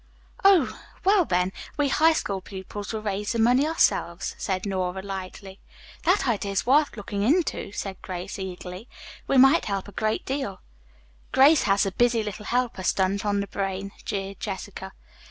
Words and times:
"Oh, 0.43 0.79
well, 1.03 1.25
then, 1.25 1.53
we 1.77 1.89
High 1.89 2.13
School 2.13 2.41
pupils 2.41 2.91
will 2.91 3.03
raise 3.03 3.33
the 3.33 3.37
money 3.37 3.67
ourselves," 3.67 4.33
said 4.39 4.65
Nora 4.65 5.03
lightly. 5.03 5.59
"That 6.05 6.27
idea 6.27 6.53
is 6.53 6.65
worth 6.65 6.97
looking 6.97 7.21
into," 7.21 7.71
said 7.71 8.01
Grace 8.01 8.39
eagerly. 8.39 8.89
"We 9.27 9.37
might 9.37 9.65
help 9.65 9.87
a 9.87 9.91
great 9.91 10.25
deal." 10.25 10.61
"Grace 11.31 11.61
has 11.69 11.83
the 11.83 11.91
'Busy 11.91 12.23
Little 12.23 12.45
Helper' 12.45 12.81
stunt 12.81 13.27
on 13.27 13.41
the 13.41 13.45
brain," 13.47 13.91
jeered 14.03 14.39
Jessica. 14.39 14.91